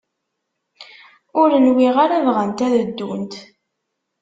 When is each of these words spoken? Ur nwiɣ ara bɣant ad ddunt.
Ur 1.41 1.51
nwiɣ 1.65 1.95
ara 2.03 2.25
bɣant 2.25 2.59
ad 2.65 2.73
ddunt. 2.89 3.33